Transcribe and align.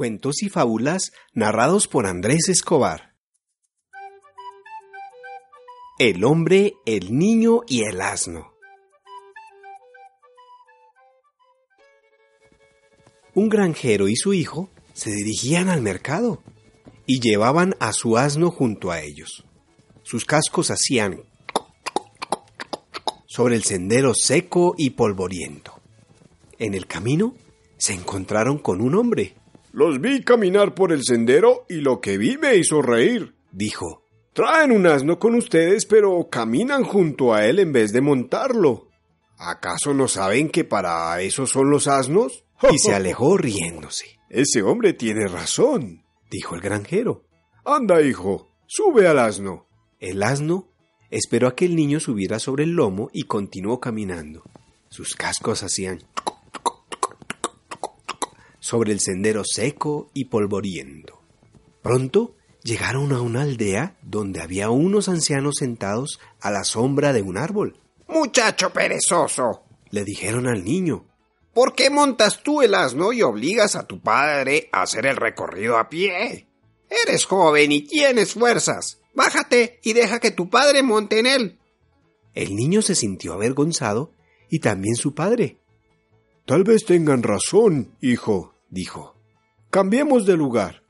Cuentos 0.00 0.42
y 0.42 0.48
fábulas 0.48 1.12
narrados 1.34 1.86
por 1.86 2.06
Andrés 2.06 2.48
Escobar. 2.48 3.16
El 5.98 6.24
hombre, 6.24 6.72
el 6.86 7.18
niño 7.18 7.60
y 7.68 7.82
el 7.82 8.00
asno. 8.00 8.54
Un 13.34 13.50
granjero 13.50 14.08
y 14.08 14.16
su 14.16 14.32
hijo 14.32 14.70
se 14.94 15.10
dirigían 15.10 15.68
al 15.68 15.82
mercado 15.82 16.42
y 17.04 17.20
llevaban 17.20 17.74
a 17.78 17.92
su 17.92 18.16
asno 18.16 18.50
junto 18.50 18.90
a 18.90 19.02
ellos. 19.02 19.44
Sus 20.02 20.24
cascos 20.24 20.70
hacían 20.70 21.24
sobre 23.26 23.54
el 23.54 23.64
sendero 23.64 24.14
seco 24.14 24.74
y 24.78 24.88
polvoriento. 24.88 25.78
En 26.58 26.72
el 26.72 26.86
camino 26.86 27.34
se 27.76 27.92
encontraron 27.92 28.56
con 28.56 28.80
un 28.80 28.94
hombre. 28.94 29.34
Los 29.72 30.00
vi 30.00 30.22
caminar 30.22 30.74
por 30.74 30.92
el 30.92 31.04
sendero 31.04 31.64
y 31.68 31.76
lo 31.76 32.00
que 32.00 32.18
vi 32.18 32.36
me 32.38 32.56
hizo 32.56 32.82
reír, 32.82 33.34
dijo. 33.52 34.04
Traen 34.32 34.72
un 34.72 34.86
asno 34.86 35.18
con 35.18 35.34
ustedes, 35.34 35.86
pero 35.86 36.28
caminan 36.30 36.84
junto 36.84 37.34
a 37.34 37.46
él 37.46 37.58
en 37.58 37.72
vez 37.72 37.92
de 37.92 38.00
montarlo. 38.00 38.88
¿Acaso 39.38 39.94
no 39.94 40.08
saben 40.08 40.50
que 40.50 40.64
para 40.64 41.20
eso 41.20 41.46
son 41.46 41.70
los 41.70 41.88
asnos? 41.88 42.44
Y 42.70 42.78
se 42.78 42.94
alejó 42.94 43.38
riéndose. 43.38 44.20
Ese 44.28 44.62
hombre 44.62 44.92
tiene 44.92 45.26
razón, 45.26 46.04
dijo 46.30 46.54
el 46.54 46.60
granjero. 46.60 47.24
Anda, 47.64 48.02
hijo, 48.02 48.48
sube 48.66 49.08
al 49.08 49.18
asno. 49.18 49.66
El 49.98 50.22
asno 50.22 50.68
esperó 51.10 51.48
a 51.48 51.56
que 51.56 51.64
el 51.64 51.74
niño 51.74 52.00
subiera 52.00 52.38
sobre 52.38 52.64
el 52.64 52.72
lomo 52.72 53.08
y 53.12 53.22
continuó 53.22 53.80
caminando. 53.80 54.42
Sus 54.90 55.14
cascos 55.14 55.62
hacían 55.62 56.02
sobre 58.70 58.92
el 58.92 59.00
sendero 59.00 59.42
seco 59.44 60.12
y 60.14 60.26
polvoriento. 60.26 61.20
Pronto 61.82 62.36
llegaron 62.62 63.12
a 63.12 63.20
una 63.20 63.42
aldea 63.42 63.96
donde 64.00 64.40
había 64.40 64.70
unos 64.70 65.08
ancianos 65.08 65.56
sentados 65.58 66.20
a 66.40 66.52
la 66.52 66.62
sombra 66.62 67.12
de 67.12 67.20
un 67.20 67.36
árbol. 67.36 67.80
Muchacho 68.06 68.72
perezoso, 68.72 69.64
le 69.90 70.04
dijeron 70.04 70.46
al 70.46 70.64
niño. 70.64 71.04
¿Por 71.52 71.74
qué 71.74 71.90
montas 71.90 72.44
tú 72.44 72.62
el 72.62 72.76
asno 72.76 73.12
y 73.12 73.22
obligas 73.22 73.74
a 73.74 73.88
tu 73.88 74.00
padre 74.00 74.68
a 74.70 74.82
hacer 74.82 75.04
el 75.06 75.16
recorrido 75.16 75.76
a 75.76 75.88
pie? 75.88 76.46
Eres 76.88 77.24
joven 77.24 77.72
y 77.72 77.80
tienes 77.80 78.34
fuerzas. 78.34 79.00
Bájate 79.14 79.80
y 79.82 79.94
deja 79.94 80.20
que 80.20 80.30
tu 80.30 80.48
padre 80.48 80.84
monte 80.84 81.18
en 81.18 81.26
él. 81.26 81.58
El 82.34 82.54
niño 82.54 82.82
se 82.82 82.94
sintió 82.94 83.32
avergonzado 83.32 84.12
y 84.48 84.60
también 84.60 84.94
su 84.94 85.12
padre. 85.12 85.58
Tal 86.46 86.62
vez 86.62 86.84
tengan 86.84 87.24
razón, 87.24 87.96
hijo, 88.00 88.54
dijo. 88.70 89.14
Cambiemos 89.70 90.26
de 90.26 90.36
lugar. 90.36 90.82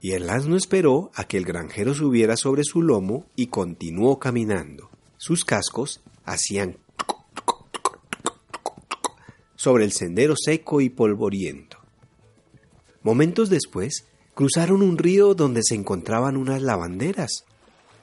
Y 0.00 0.12
el 0.12 0.30
asno 0.30 0.56
esperó 0.56 1.10
a 1.14 1.24
que 1.24 1.36
el 1.36 1.44
granjero 1.44 1.92
subiera 1.92 2.36
sobre 2.36 2.62
su 2.62 2.82
lomo 2.82 3.26
y 3.34 3.48
continuó 3.48 4.20
caminando. 4.20 4.90
Sus 5.16 5.44
cascos 5.44 6.00
hacían 6.24 6.78
sobre 9.56 9.84
el 9.84 9.90
sendero 9.90 10.34
seco 10.36 10.80
y 10.80 10.88
polvoriento. 10.88 11.78
Momentos 13.02 13.50
después, 13.50 14.06
cruzaron 14.34 14.82
un 14.82 14.98
río 14.98 15.34
donde 15.34 15.62
se 15.64 15.74
encontraban 15.74 16.36
unas 16.36 16.62
lavanderas. 16.62 17.44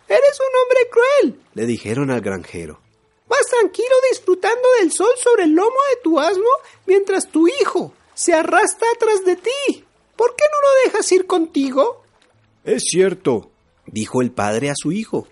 Eres 0.10 0.40
un 0.42 0.62
hombre 0.62 0.90
cruel, 0.92 1.40
le 1.54 1.66
dijeron 1.66 2.12
al 2.12 2.20
granjero. 2.20 2.82
Vas 3.30 3.46
tranquilo 3.48 3.96
disfrutando 4.12 4.68
del 4.82 4.92
sol 4.92 5.12
sobre 5.18 5.46
el 5.46 5.56
lomo 5.56 5.78
de 5.96 6.02
tu 6.04 6.20
asno 6.20 6.44
mientras 6.86 7.30
tu 7.30 7.48
hijo 7.48 7.94
se 8.16 8.34
arrastra 8.34 8.88
atrás 8.96 9.24
de 9.24 9.36
ti. 9.36 9.84
¿Por 10.16 10.36
qué 10.36 10.46
no 10.46 10.62
lo 10.62 10.92
dejas 10.92 11.12
ir 11.12 11.28
contigo? 11.28 12.04
Es 12.64 12.84
cierto, 12.90 13.52
dijo 13.86 14.22
el 14.22 14.32
padre 14.32 14.72
a 14.72 14.74
su 14.76 14.92
hijo. 14.92 15.28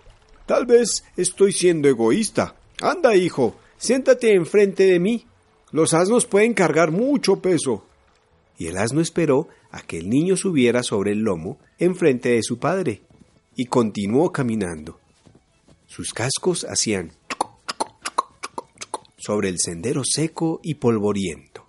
Tal 0.46 0.66
vez 0.66 1.04
estoy 1.16 1.52
siendo 1.52 1.88
egoísta. 1.88 2.54
Anda, 2.80 3.16
hijo, 3.16 3.56
siéntate 3.78 4.34
enfrente 4.34 4.84
de 4.84 5.00
mí. 5.00 5.26
Los 5.72 5.94
asnos 5.94 6.26
pueden 6.26 6.54
cargar 6.54 6.92
mucho 6.92 7.40
peso. 7.40 7.86
Y 8.58 8.66
el 8.66 8.76
asno 8.76 9.00
esperó 9.00 9.48
a 9.70 9.80
que 9.82 9.98
el 9.98 10.08
niño 10.08 10.36
subiera 10.36 10.82
sobre 10.82 11.12
el 11.12 11.20
lomo 11.20 11.58
enfrente 11.78 12.28
de 12.28 12.42
su 12.42 12.58
padre 12.58 13.02
y 13.56 13.66
continuó 13.66 14.30
caminando. 14.30 15.00
Sus 15.86 16.12
cascos 16.12 16.64
hacían 16.68 17.12
sobre 19.16 19.48
el 19.48 19.58
sendero 19.58 20.02
seco 20.04 20.60
y 20.62 20.74
polvoriento. 20.74 21.63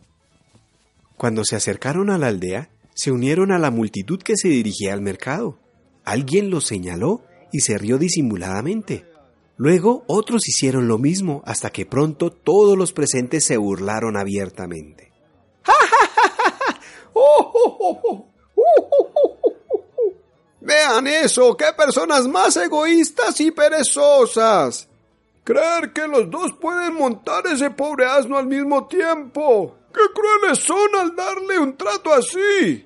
Cuando 1.18 1.46
se 1.46 1.56
acercaron 1.56 2.10
a 2.10 2.18
la 2.18 2.28
aldea, 2.28 2.70
se 2.94 3.12
unieron 3.12 3.52
a 3.52 3.60
la 3.60 3.72
multitud 3.72 4.22
que 4.22 4.36
se 4.36 4.48
dirigía 4.50 4.94
al 4.94 5.02
mercado. 5.02 5.60
Alguien 6.04 6.50
los 6.50 6.66
señaló 6.66 7.24
y 7.52 7.62
se 7.62 7.78
rió 7.78 7.98
disimuladamente. 7.98 9.06
Luego 9.58 10.04
otros 10.08 10.48
hicieron 10.48 10.88
lo 10.88 10.98
mismo 10.98 11.42
hasta 11.46 11.70
que 11.70 11.86
pronto 11.86 12.32
todos 12.32 12.78
los 12.78 12.92
presentes 12.92 13.46
se 13.46 13.58
burlaron 13.58 14.18
abiertamente. 14.18 15.14
Vean 20.60 21.08
eso, 21.08 21.56
qué 21.56 21.68
personas 21.78 22.28
más 22.28 22.58
egoístas 22.58 23.40
y 23.40 23.52
perezosas. 23.52 24.90
Creer 25.44 25.94
que 25.94 26.08
los 26.08 26.30
dos 26.30 26.54
pueden 26.60 26.96
montar 26.96 27.46
ese 27.48 27.70
pobre 27.70 28.06
asno 28.06 28.38
al 28.38 28.48
mismo 28.48 28.88
tiempo. 28.88 29.76
¡Qué 29.96 30.02
crueles 30.14 30.60
son 30.60 30.90
al 31.00 31.16
darle 31.16 31.58
un 31.58 31.78
trato 31.78 32.14
así! 32.14 32.86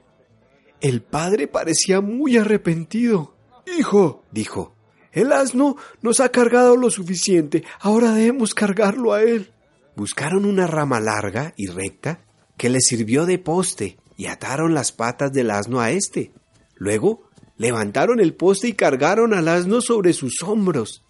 El 0.80 1.02
padre 1.02 1.48
parecía 1.48 2.02
muy 2.02 2.38
arrepentido. 2.38 3.36
Hijo, 3.78 4.24
dijo, 4.32 4.76
el 5.12 5.32
asno 5.32 5.76
nos 6.04 6.20
ha 6.20 6.30
cargado 6.30 6.78
lo 6.78 6.92
suficiente, 6.92 7.64
ahora 7.80 8.14
debemos 8.14 8.54
cargarlo 8.54 9.14
a 9.14 9.24
él. 9.24 9.52
Buscaron 9.96 10.46
una 10.46 10.68
rama 10.68 11.00
larga 11.00 11.54
y 11.58 11.66
recta 11.66 12.22
que 12.58 12.70
le 12.70 12.80
sirvió 12.80 13.26
de 13.26 13.40
poste 13.40 13.98
y 14.16 14.28
ataron 14.28 14.76
las 14.76 14.92
patas 14.92 15.34
del 15.34 15.50
asno 15.50 15.82
a 15.82 15.90
éste. 15.90 16.32
Luego 16.76 17.28
levantaron 17.58 18.20
el 18.20 18.36
poste 18.36 18.68
y 18.68 18.74
cargaron 18.74 19.34
al 19.34 19.48
asno 19.48 19.82
sobre 19.82 20.14
sus 20.14 20.44
hombros. 20.44 21.04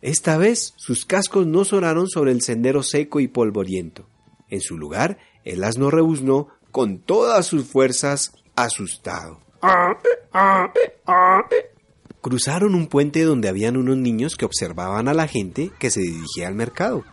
Esta 0.00 0.38
vez 0.38 0.72
sus 0.76 1.04
cascos 1.04 1.46
no 1.46 1.64
sonaron 1.64 2.08
sobre 2.08 2.32
el 2.32 2.40
sendero 2.40 2.82
seco 2.82 3.20
y 3.20 3.28
polvoriento. 3.28 4.08
En 4.48 4.60
su 4.60 4.76
lugar, 4.76 5.18
el 5.44 5.64
asno 5.64 5.90
rebuznó 5.90 6.48
con 6.70 6.98
todas 6.98 7.46
sus 7.46 7.66
fuerzas, 7.66 8.32
asustado. 8.56 9.40
Cruzaron 12.20 12.74
un 12.74 12.86
puente 12.86 13.22
donde 13.22 13.48
habían 13.48 13.76
unos 13.76 13.96
niños 13.96 14.36
que 14.36 14.44
observaban 14.44 15.08
a 15.08 15.14
la 15.14 15.28
gente 15.28 15.70
que 15.78 15.90
se 15.90 16.00
dirigía 16.00 16.48
al 16.48 16.54
mercado. 16.54 17.04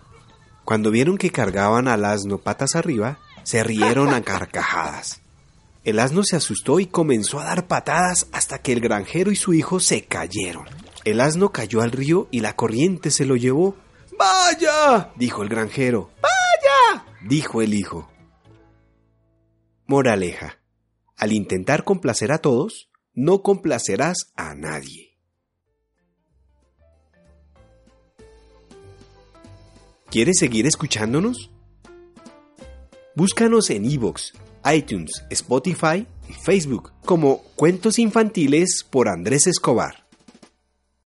Cuando 0.63 0.91
vieron 0.91 1.17
que 1.17 1.31
cargaban 1.31 1.87
al 1.87 2.05
asno 2.05 2.37
patas 2.37 2.75
arriba, 2.75 3.19
se 3.43 3.63
rieron 3.63 4.13
a 4.13 4.21
carcajadas. 4.21 5.21
El 5.83 5.99
asno 5.99 6.23
se 6.23 6.35
asustó 6.35 6.79
y 6.79 6.85
comenzó 6.85 7.39
a 7.39 7.45
dar 7.45 7.67
patadas 7.67 8.27
hasta 8.31 8.59
que 8.59 8.71
el 8.71 8.79
granjero 8.79 9.31
y 9.31 9.35
su 9.35 9.53
hijo 9.53 9.79
se 9.79 10.05
cayeron. 10.05 10.65
El 11.03 11.19
asno 11.19 11.51
cayó 11.51 11.81
al 11.81 11.91
río 11.91 12.27
y 12.29 12.41
la 12.41 12.55
corriente 12.55 13.09
se 13.09 13.25
lo 13.25 13.35
llevó. 13.35 13.75
¡Vaya! 14.17 15.11
dijo 15.15 15.41
el 15.41 15.49
granjero. 15.49 16.11
¡Vaya! 16.21 17.03
dijo 17.27 17.63
el 17.63 17.73
hijo. 17.73 18.07
Moraleja. 19.91 20.57
Al 21.17 21.33
intentar 21.33 21.83
complacer 21.83 22.31
a 22.31 22.37
todos, 22.37 22.89
no 23.13 23.43
complacerás 23.43 24.31
a 24.37 24.55
nadie. 24.55 25.17
¿Quieres 30.09 30.39
seguir 30.39 30.65
escuchándonos? 30.65 31.51
Búscanos 33.17 33.69
en 33.69 33.83
iVoox, 33.83 34.31
iTunes, 34.73 35.25
Spotify 35.29 36.07
y 36.29 36.33
Facebook 36.41 36.93
como 37.03 37.43
Cuentos 37.57 37.99
Infantiles 37.99 38.85
por 38.89 39.09
Andrés 39.09 39.45
Escobar. 39.45 40.00